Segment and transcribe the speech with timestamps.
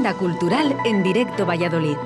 [0.00, 1.96] Agenda Cultural en Directo Valladolid.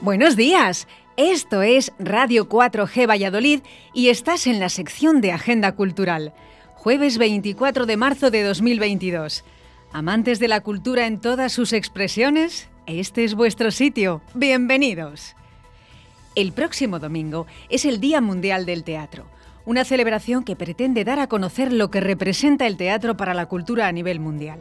[0.00, 0.88] Buenos días.
[1.16, 3.60] Esto es Radio 4G Valladolid
[3.92, 6.32] y estás en la sección de Agenda Cultural.
[6.74, 9.44] Jueves 24 de marzo de 2022.
[9.92, 14.20] Amantes de la cultura en todas sus expresiones, este es vuestro sitio.
[14.34, 15.36] Bienvenidos.
[16.34, 19.26] El próximo domingo es el Día Mundial del Teatro,
[19.66, 23.86] una celebración que pretende dar a conocer lo que representa el teatro para la cultura
[23.86, 24.60] a nivel mundial.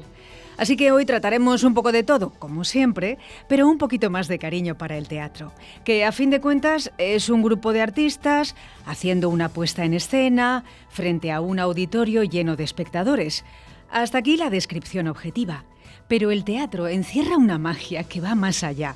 [0.57, 4.37] Así que hoy trataremos un poco de todo, como siempre, pero un poquito más de
[4.37, 5.51] cariño para el teatro,
[5.83, 10.63] que a fin de cuentas es un grupo de artistas haciendo una puesta en escena
[10.89, 13.43] frente a un auditorio lleno de espectadores.
[13.89, 15.65] Hasta aquí la descripción objetiva,
[16.07, 18.95] pero el teatro encierra una magia que va más allá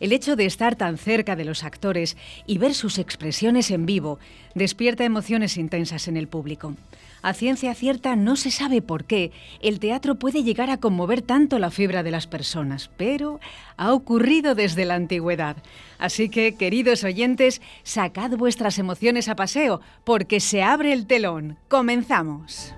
[0.00, 2.16] el hecho de estar tan cerca de los actores
[2.46, 4.18] y ver sus expresiones en vivo
[4.54, 6.74] despierta emociones intensas en el público.
[7.20, 11.58] A ciencia cierta no se sabe por qué el teatro puede llegar a conmover tanto
[11.58, 13.40] la fibra de las personas, pero
[13.76, 15.56] ha ocurrido desde la antigüedad.
[15.98, 21.58] Así que, queridos oyentes, sacad vuestras emociones a paseo, porque se abre el telón.
[21.68, 22.74] Comenzamos.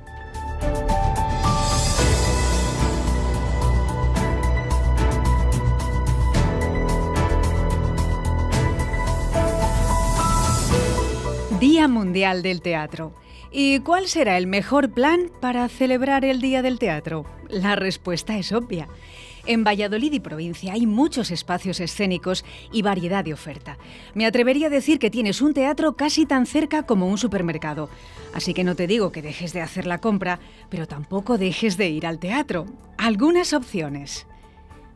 [11.61, 13.13] Día Mundial del Teatro.
[13.53, 17.27] ¿Y cuál será el mejor plan para celebrar el Día del Teatro?
[17.51, 18.89] La respuesta es obvia.
[19.45, 23.77] En Valladolid y provincia hay muchos espacios escénicos y variedad de oferta.
[24.15, 27.91] Me atrevería a decir que tienes un teatro casi tan cerca como un supermercado.
[28.33, 31.91] Así que no te digo que dejes de hacer la compra, pero tampoco dejes de
[31.91, 32.65] ir al teatro.
[32.97, 34.27] Algunas opciones.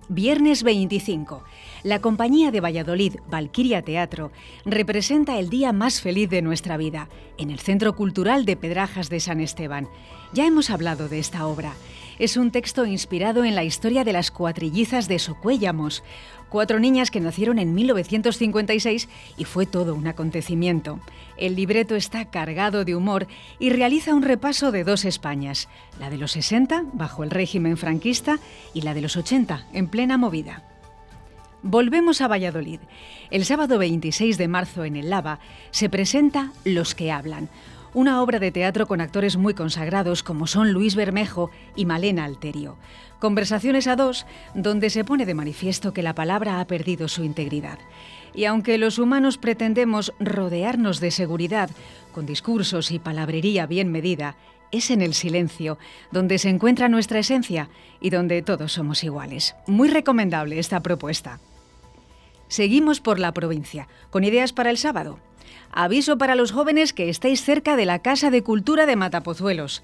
[0.09, 1.43] Viernes 25.
[1.83, 4.33] La compañía de Valladolid, Valquiria Teatro,
[4.67, 9.21] representa el día más feliz de nuestra vida, en el Centro Cultural de Pedrajas de
[9.21, 9.89] San Esteban.
[10.35, 11.73] Ya hemos hablado de esta obra.
[12.19, 16.05] Es un texto inspirado en la historia de las cuatrillizas de Socuéllamos,
[16.49, 21.01] cuatro niñas que nacieron en 1956 y fue todo un acontecimiento.
[21.37, 23.27] El libreto está cargado de humor
[23.59, 28.39] y realiza un repaso de dos Españas, la de los 60, bajo el régimen franquista,
[28.73, 30.63] y la de los 80, en plena movida.
[31.67, 32.81] Volvemos a Valladolid.
[33.31, 37.49] El sábado 26 de marzo en el Lava se presenta Los que hablan,
[37.95, 42.77] una obra de teatro con actores muy consagrados como son Luis Bermejo y Malena Alterio.
[43.21, 47.79] Conversaciones a dos donde se pone de manifiesto que la palabra ha perdido su integridad.
[48.35, 51.71] Y aunque los humanos pretendemos rodearnos de seguridad
[52.13, 54.37] con discursos y palabrería bien medida,
[54.73, 55.79] es en el silencio
[56.11, 59.55] donde se encuentra nuestra esencia y donde todos somos iguales.
[59.69, 61.39] Muy recomendable esta propuesta.
[62.49, 65.19] Seguimos por la provincia, con ideas para el sábado.
[65.73, 69.83] Aviso para los jóvenes que estéis cerca de la Casa de Cultura de Matapozuelos.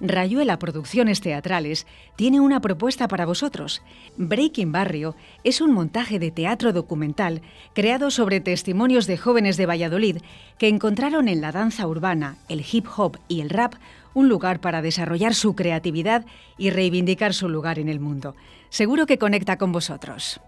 [0.00, 3.82] Rayuela Producciones Teatrales tiene una propuesta para vosotros.
[4.16, 7.40] Breaking Barrio es un montaje de teatro documental
[7.72, 10.16] creado sobre testimonios de jóvenes de Valladolid
[10.58, 13.74] que encontraron en la danza urbana, el hip hop y el rap
[14.14, 16.26] un lugar para desarrollar su creatividad
[16.58, 18.34] y reivindicar su lugar en el mundo.
[18.70, 20.40] Seguro que conecta con vosotros.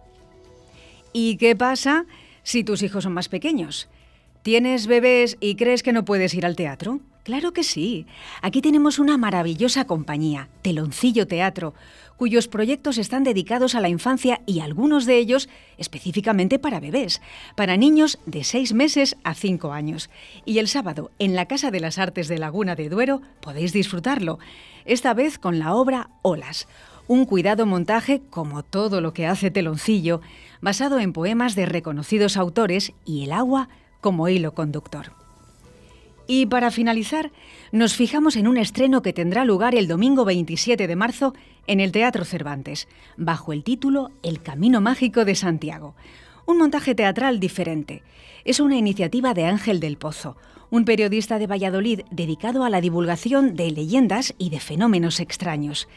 [1.12, 2.06] ¿Y qué pasa
[2.42, 3.88] si tus hijos son más pequeños?
[4.44, 7.00] ¿Tienes bebés y crees que no puedes ir al teatro?
[7.22, 8.04] Claro que sí.
[8.42, 11.72] Aquí tenemos una maravillosa compañía, Teloncillo Teatro,
[12.18, 17.22] cuyos proyectos están dedicados a la infancia y algunos de ellos específicamente para bebés,
[17.56, 20.10] para niños de 6 meses a 5 años.
[20.44, 24.38] Y el sábado, en la Casa de las Artes de Laguna de Duero, podéis disfrutarlo,
[24.84, 26.68] esta vez con la obra Olas,
[27.08, 30.20] un cuidado montaje como todo lo que hace Teloncillo,
[30.60, 33.70] basado en poemas de reconocidos autores y el agua
[34.04, 35.12] como hilo conductor.
[36.26, 37.32] Y para finalizar,
[37.72, 41.32] nos fijamos en un estreno que tendrá lugar el domingo 27 de marzo
[41.66, 45.94] en el Teatro Cervantes, bajo el título El Camino Mágico de Santiago.
[46.44, 48.02] Un montaje teatral diferente.
[48.44, 50.36] Es una iniciativa de Ángel del Pozo,
[50.68, 55.88] un periodista de Valladolid dedicado a la divulgación de leyendas y de fenómenos extraños.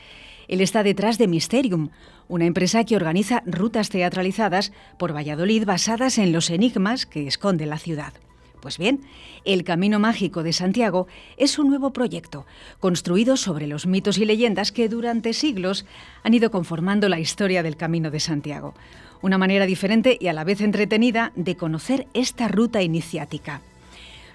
[0.47, 1.89] Él está detrás de Mysterium,
[2.27, 7.77] una empresa que organiza rutas teatralizadas por Valladolid basadas en los enigmas que esconde la
[7.77, 8.13] ciudad.
[8.61, 9.01] Pues bien,
[9.45, 11.07] El Camino Mágico de Santiago
[11.37, 12.45] es un nuevo proyecto,
[12.79, 15.85] construido sobre los mitos y leyendas que durante siglos
[16.23, 18.73] han ido conformando la historia del Camino de Santiago.
[19.21, 23.61] Una manera diferente y a la vez entretenida de conocer esta ruta iniciática.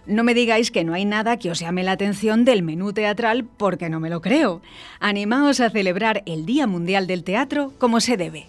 [0.07, 3.45] No me digáis que no hay nada que os llame la atención del menú teatral
[3.45, 4.61] porque no me lo creo.
[4.99, 8.47] Animaos a celebrar el Día Mundial del Teatro como se debe.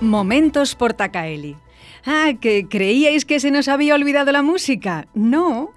[0.00, 1.56] Momentos Portacaeli.
[2.04, 5.06] Ah, ¿que creíais que se nos había olvidado la música?
[5.14, 5.70] No.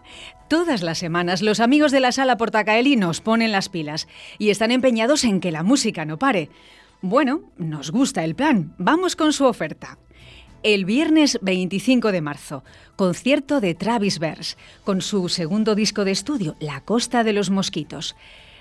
[0.48, 4.08] Todas las semanas los amigos de la sala Portacaeli nos ponen las pilas
[4.38, 6.50] y están empeñados en que la música no pare.
[7.02, 8.76] Bueno, nos gusta el plan.
[8.78, 9.98] Vamos con su oferta.
[10.62, 12.64] El viernes 25 de marzo,
[12.96, 18.16] concierto de Travis Vers, con su segundo disco de estudio, La Costa de los Mosquitos.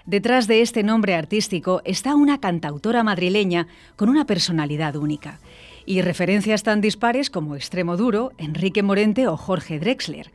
[0.06, 5.38] Detrás de este nombre artístico está una cantautora madrileña con una personalidad única
[5.84, 10.30] y referencias tan dispares como Extremo Duro, Enrique Morente o Jorge Drexler.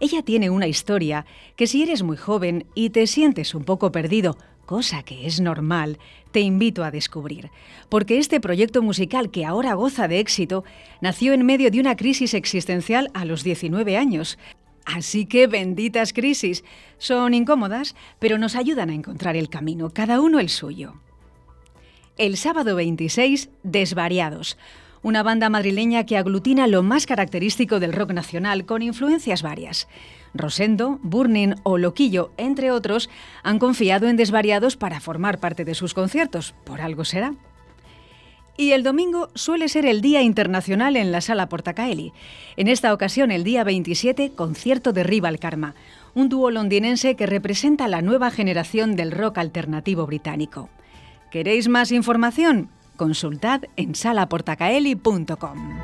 [0.00, 1.26] Ella tiene una historia
[1.56, 4.36] que si eres muy joven y te sientes un poco perdido,
[4.66, 5.98] cosa que es normal,
[6.32, 7.50] te invito a descubrir,
[7.88, 10.64] porque este proyecto musical que ahora goza de éxito
[11.00, 14.38] nació en medio de una crisis existencial a los 19 años.
[14.84, 16.64] Así que benditas crisis,
[16.98, 20.94] son incómodas, pero nos ayudan a encontrar el camino, cada uno el suyo.
[22.16, 24.56] El sábado 26, Desvariados,
[25.04, 29.86] una banda madrileña que aglutina lo más característico del rock nacional con influencias varias.
[30.32, 33.10] Rosendo, Burning o Loquillo, entre otros,
[33.42, 36.54] han confiado en Desvariados para formar parte de sus conciertos.
[36.64, 37.34] Por algo será.
[38.56, 42.14] Y el domingo suele ser el Día Internacional en la Sala Portacaeli.
[42.56, 45.74] En esta ocasión, el día 27, concierto de Rival Karma,
[46.14, 50.70] un dúo londinense que representa la nueva generación del rock alternativo británico.
[51.30, 52.70] ¿Queréis más información?
[52.96, 55.80] Consultad en salaportacaeli.com.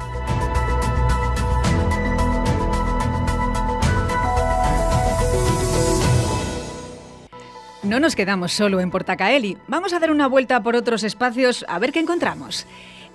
[7.82, 11.78] No nos quedamos solo en Portacaeli, vamos a dar una vuelta por otros espacios a
[11.78, 12.66] ver qué encontramos.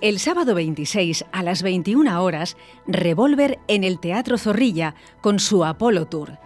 [0.02, 2.56] El sábado 26 a las 21 horas,
[2.86, 6.38] Revolver en el Teatro Zorrilla con su Apolo Tour.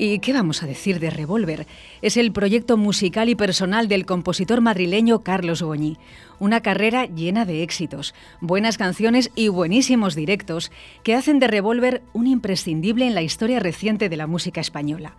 [0.00, 1.66] ¿Y qué vamos a decir de Revolver?
[2.02, 5.96] Es el proyecto musical y personal del compositor madrileño Carlos Goñi.
[6.38, 10.70] Una carrera llena de éxitos, buenas canciones y buenísimos directos
[11.02, 15.16] que hacen de Revolver un imprescindible en la historia reciente de la música española.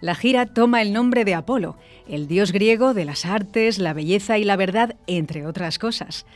[0.00, 1.76] La gira toma el nombre de Apolo,
[2.08, 6.26] el dios griego de las artes, la belleza y la verdad, entre otras cosas.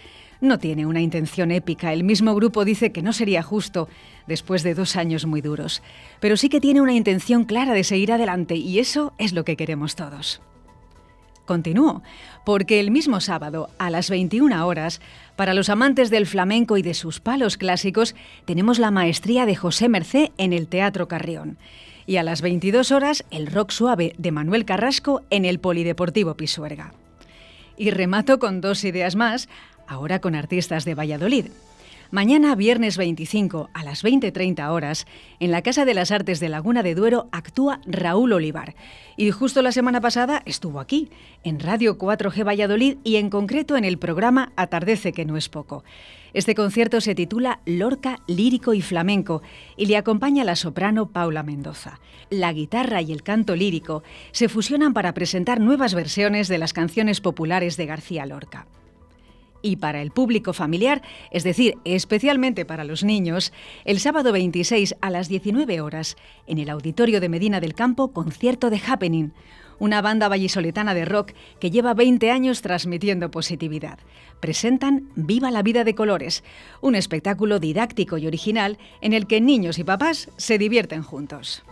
[0.41, 3.89] No tiene una intención épica, el mismo grupo dice que no sería justo
[4.27, 5.83] después de dos años muy duros,
[6.21, 9.57] pero sí que tiene una intención clara de seguir adelante y eso es lo que
[9.57, 10.43] queremos todos.
[11.47, 12.03] Continúo,
[12.45, 15.01] porque el mismo sábado, a las 21 horas,
[15.37, 19.89] para los amantes del flamenco y de sus palos clásicos, tenemos la maestría de José
[19.89, 21.57] Mercé en el Teatro Carrión.
[22.05, 26.93] Y a las 22 horas, el rock suave de Manuel Carrasco en el Polideportivo Pisuerga.
[27.77, 29.49] Y remato con dos ideas más,
[29.89, 31.47] ahora con artistas de Valladolid.
[32.13, 35.07] Mañana, viernes 25, a las 20.30 horas,
[35.41, 38.77] en la Casa de las Artes de Laguna de Duero actúa Raúl Olivar.
[39.17, 41.11] Y justo la semana pasada estuvo aquí,
[41.43, 45.83] en Radio 4G Valladolid y en concreto en el programa Atardece que no es poco.
[46.33, 49.43] Este concierto se titula Lorca, lírico y flamenco
[49.77, 51.99] y le acompaña la soprano Paula Mendoza.
[52.31, 57.21] La guitarra y el canto lírico se fusionan para presentar nuevas versiones de las canciones
[57.21, 58.67] populares de García Lorca
[59.67, 63.53] y para el público familiar, es decir, especialmente para los niños,
[63.85, 66.17] el sábado 26 a las 19 horas,
[66.47, 69.33] en el Auditorio de Medina del Campo, concierto de Happening,
[69.79, 73.99] una banda vallisoletana de rock que lleva 20 años transmitiendo positividad.
[74.41, 76.45] Presentan Viva la vida de colores,
[76.81, 81.65] un espectáculo didáctico y original en el que niños y papás se divierten juntos.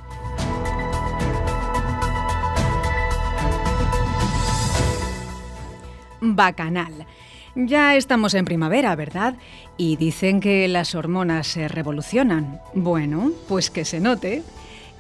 [6.21, 7.07] Bacanal
[7.55, 9.35] ya estamos en primavera, ¿verdad?
[9.77, 12.61] Y dicen que las hormonas se revolucionan.
[12.75, 14.43] Bueno, pues que se note.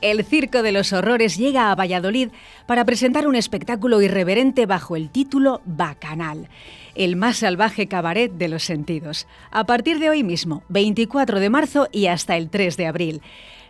[0.00, 2.28] El Circo de los Horrores llega a Valladolid
[2.66, 6.48] para presentar un espectáculo irreverente bajo el título Bacanal,
[6.94, 11.88] el más salvaje cabaret de los sentidos, a partir de hoy mismo, 24 de marzo
[11.90, 13.22] y hasta el 3 de abril.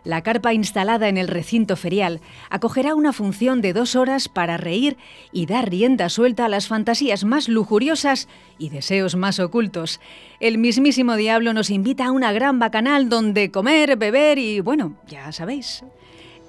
[0.05, 2.21] La carpa instalada en el recinto ferial
[2.51, 4.99] acogerá una función de dos horas para reír
[5.33, 10.01] y dar rienda suelta a las fantasías más lujuriosas y deseos más ocultos.
[10.41, 15.33] El mismísimo diablo nos invita a una gran bacanal donde comer, beber y, bueno, ya
[15.33, 15.83] sabéis.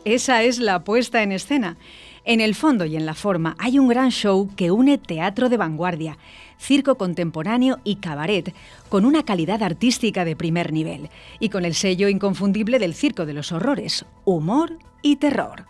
[0.04, 1.78] Esa es la puesta en escena.
[2.26, 5.58] En el fondo y en la forma hay un gran show que une teatro de
[5.58, 6.18] vanguardia,
[6.58, 8.54] circo contemporáneo y cabaret,
[8.90, 11.10] con una calidad artística de primer nivel
[11.40, 15.66] y con el sello inconfundible del Circo de los Horrores, humor y terror.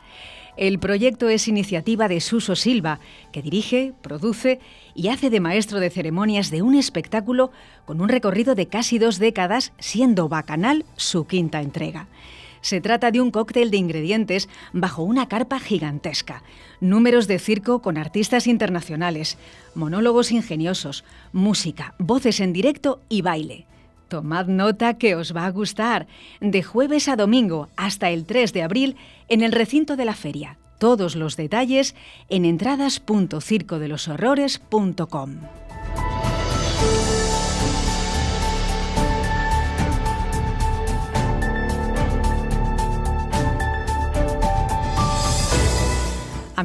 [0.58, 3.00] El proyecto es iniciativa de Suso Silva,
[3.34, 4.60] que dirige, produce
[4.94, 7.52] y hace de maestro de ceremonias de un espectáculo
[7.84, 12.08] con un recorrido de casi dos décadas, siendo Bacanal su quinta entrega.
[12.66, 16.42] Se trata de un cóctel de ingredientes bajo una carpa gigantesca,
[16.82, 19.38] números de circo con artistas internacionales,
[19.76, 23.68] monólogos ingeniosos, música, voces en directo y baile.
[24.08, 26.08] Tomad nota que os va a gustar.
[26.42, 28.96] De jueves a domingo hasta el 3 de abril
[29.28, 30.58] en el recinto de la feria.
[30.80, 31.94] Todos los detalles
[32.30, 35.36] en entradas.circodeloshorrores.com.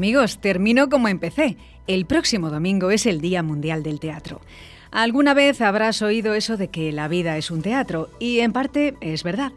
[0.01, 1.59] Amigos, termino como empecé.
[1.87, 4.41] El próximo domingo es el Día Mundial del Teatro.
[4.91, 8.95] Alguna vez habrás oído eso de que la vida es un teatro, y en parte
[9.03, 9.53] es verdad.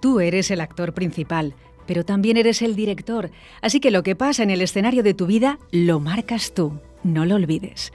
[0.00, 1.52] Tú eres el actor principal,
[1.86, 5.26] pero también eres el director, así que lo que pasa en el escenario de tu
[5.26, 6.80] vida lo marcas tú.
[7.02, 7.92] No lo olvides.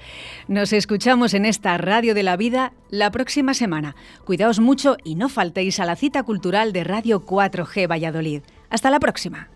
[0.48, 3.96] Nos escuchamos en esta Radio de la Vida la próxima semana.
[4.26, 8.44] Cuidaos mucho y no faltéis a la cita cultural de Radio 4G Valladolid.
[8.70, 9.50] Hasta la próxima.